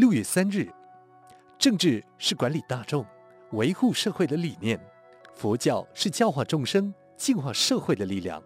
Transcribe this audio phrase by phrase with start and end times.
[0.00, 0.66] 六月三日，
[1.58, 3.04] 政治是管理大众、
[3.50, 4.78] 维护社会的理念；
[5.34, 8.42] 佛教是教化众生、净化社会的力量。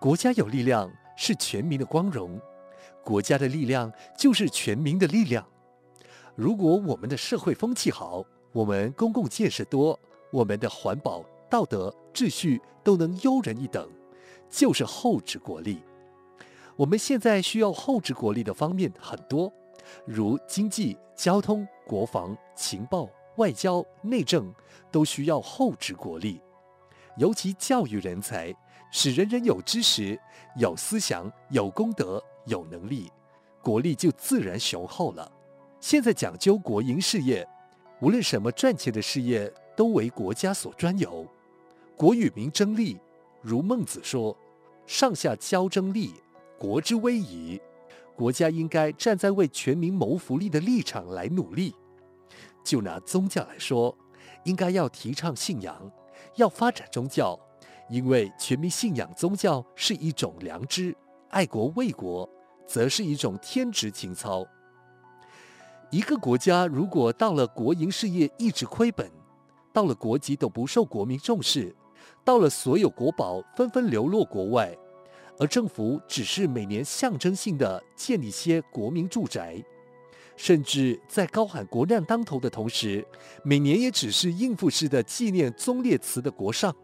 [0.00, 2.36] 国家有力量是全民的光荣，
[3.04, 5.46] 国家的力量就是全民的力量。
[6.34, 9.96] 如果我们的社会风气好，我们公共建设多，
[10.32, 13.88] 我们的环保、道德、秩序都能优人一等，
[14.50, 15.80] 就是厚植国力。
[16.74, 19.52] 我们现在需要厚植国力的方面很多，
[20.04, 24.52] 如经济、交通、国防、情报、外交、内政，
[24.90, 26.40] 都需要厚植国力。
[27.16, 28.54] 尤其教育人才，
[28.92, 30.18] 使人人有知识、
[30.56, 33.10] 有思想、有功德、有能力，
[33.62, 35.30] 国力就自然雄厚了。
[35.80, 37.46] 现在讲究国营事业，
[38.00, 41.26] 无论什么赚钱的事业，都为国家所专有。
[41.96, 42.98] 国与民争利，
[43.42, 44.36] 如孟子说
[44.86, 46.14] ：“上下交争利，
[46.58, 47.60] 国之危矣。”
[48.18, 51.72] 国家应该站在为全民谋福利的立场来努力。
[52.64, 53.96] 就拿宗教来说，
[54.42, 55.88] 应该要提倡信仰，
[56.34, 57.38] 要发展宗教，
[57.88, 60.96] 因为全民信仰宗教是一种良知，
[61.30, 62.28] 爱国卫国，
[62.66, 64.44] 则是一种天职情操。
[65.92, 69.08] 一个国家如果到了国营事业一直亏本，
[69.72, 71.72] 到了国籍都不受国民重视，
[72.24, 74.76] 到了所有国宝纷纷流落国外，
[75.38, 79.62] 而政府只是每年象征性的建立些国民住宅，
[80.36, 83.06] 甚至在高喊国难当头的同时，
[83.44, 86.74] 每年也只是应付式的纪念忠烈祠的国上。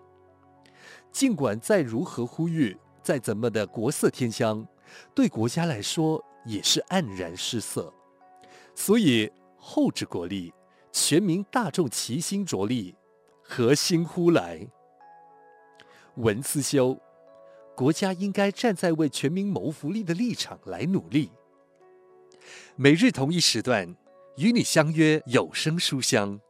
[1.11, 4.67] 尽管再如何呼吁，再怎么的国色天香，
[5.15, 7.93] 对国家来说也是黯然失色。
[8.75, 10.53] 所以，厚植国力，
[10.91, 12.95] 全民大众齐心着力，
[13.43, 14.67] 何心乎来？
[16.17, 16.97] 文思修，
[17.75, 21.31] 国家应该站在为全民谋福利的立场来努力。
[22.77, 23.97] 每日同一时段，
[24.37, 26.41] 与你相约有声书香。